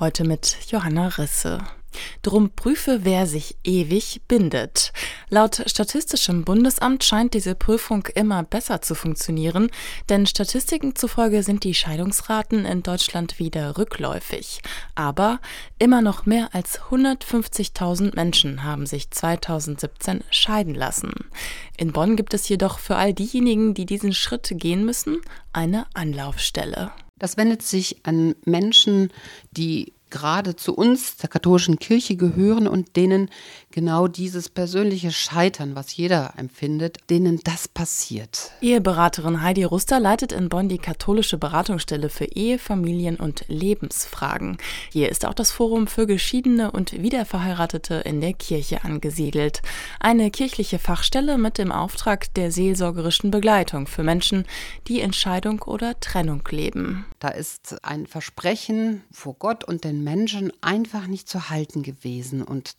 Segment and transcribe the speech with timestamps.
[0.00, 1.58] Heute mit Johanna Risse.
[2.22, 4.92] Drum prüfe, wer sich ewig bindet.
[5.28, 9.70] Laut Statistischem Bundesamt scheint diese Prüfung immer besser zu funktionieren,
[10.08, 14.62] denn Statistiken zufolge sind die Scheidungsraten in Deutschland wieder rückläufig.
[14.96, 15.38] Aber
[15.78, 21.12] immer noch mehr als 150.000 Menschen haben sich 2017 scheiden lassen.
[21.76, 25.20] In Bonn gibt es jedoch für all diejenigen, die diesen Schritt gehen müssen,
[25.52, 26.90] eine Anlaufstelle.
[27.18, 29.10] Das wendet sich an Menschen,
[29.52, 33.30] die gerade zu uns, der katholischen Kirche, gehören und denen
[33.72, 38.52] genau dieses persönliche Scheitern, was jeder empfindet, denen das passiert.
[38.60, 44.58] Eheberaterin Heidi Ruster leitet in Bonn die katholische Beratungsstelle für Ehe, Familien und Lebensfragen.
[44.92, 49.62] Hier ist auch das Forum für Geschiedene und Wiederverheiratete in der Kirche angesiedelt.
[49.98, 54.44] Eine kirchliche Fachstelle mit dem Auftrag der seelsorgerischen Begleitung für Menschen,
[54.86, 57.04] die in Scheidung oder Trennung leben.
[57.18, 62.42] Da ist ein Versprechen vor Gott und den Menschen einfach nicht zu halten gewesen.
[62.42, 62.74] Und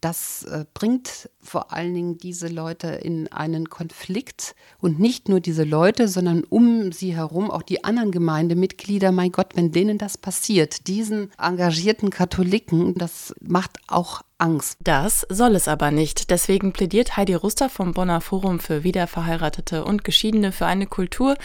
[0.00, 4.54] das äh, bringt vor allen Dingen diese Leute in einen Konflikt.
[4.80, 9.12] Und nicht nur diese Leute, sondern um sie herum auch die anderen Gemeindemitglieder.
[9.12, 14.78] Mein Gott, wenn denen das passiert, diesen engagierten Katholiken, das macht auch Angst.
[14.80, 16.30] Das soll es aber nicht.
[16.30, 21.36] Deswegen plädiert Heidi Ruster vom Bonner Forum für Wiederverheiratete und Geschiedene für eine Kultur,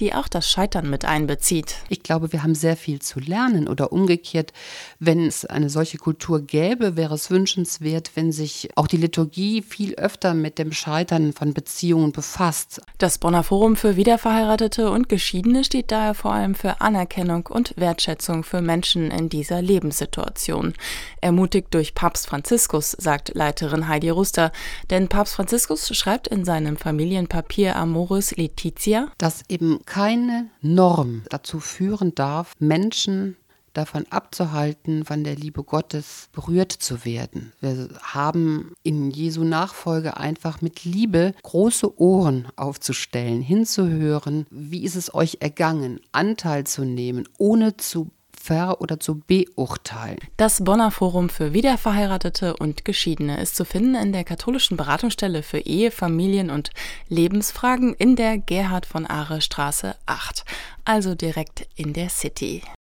[0.00, 1.76] die auch das Scheitern mit einbezieht.
[1.88, 4.52] Ich glaube, wir haben sehr viel zu lernen oder umgekehrt,
[4.98, 9.94] wenn es eine solche Kultur gäbe, wäre es wünschenswert, wenn sich auch die Liturgie viel
[9.94, 12.82] öfter mit dem Scheitern von Beziehungen befasst.
[12.98, 18.44] Das Bonner Forum für Wiederverheiratete und Geschiedene steht daher vor allem für Anerkennung und Wertschätzung
[18.44, 20.74] für Menschen in dieser Lebenssituation.
[21.22, 24.50] Ermutigt durch Papst Franziskus Franziskus, sagt Leiterin Heidi Ruster.
[24.90, 32.16] Denn Papst Franziskus schreibt in seinem Familienpapier Amoris Letizia, dass eben keine Norm dazu führen
[32.16, 33.36] darf, Menschen
[33.74, 37.52] davon abzuhalten, von der Liebe Gottes berührt zu werden.
[37.60, 45.14] Wir haben in Jesu Nachfolge einfach mit Liebe große Ohren aufzustellen, hinzuhören, wie ist es
[45.14, 48.10] euch ergangen, Anteil zu nehmen, ohne zu
[48.42, 50.18] ver- oder zu beurteilen.
[50.36, 55.58] Das Bonner Forum für Wiederverheiratete und Geschiedene ist zu finden in der katholischen Beratungsstelle für
[55.58, 56.70] Ehe, Familien und
[57.08, 60.44] Lebensfragen in der Gerhard von Aare Straße 8,
[60.84, 62.62] also direkt in der City.